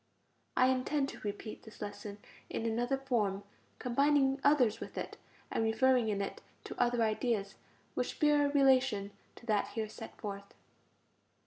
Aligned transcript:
I 0.57 0.65
intend 0.69 1.09
to 1.09 1.19
repeat 1.19 1.61
this 1.61 1.79
lesson 1.79 2.17
in 2.49 2.65
another 2.65 2.97
form, 2.97 3.43
combining 3.77 4.41
others 4.43 4.79
with 4.79 4.97
it, 4.97 5.15
and 5.51 5.63
referring 5.63 6.09
in 6.09 6.23
it 6.23 6.41
to 6.63 6.81
other 6.81 7.03
ideas, 7.03 7.53
which 7.93 8.19
bear 8.19 8.47
a 8.47 8.49
relation 8.49 9.11
to 9.35 9.45
that 9.45 9.67
here 9.75 9.87
set 9.87 10.17
forth. 10.17 10.55